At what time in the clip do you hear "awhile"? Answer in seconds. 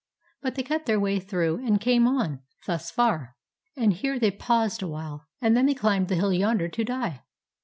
4.81-5.27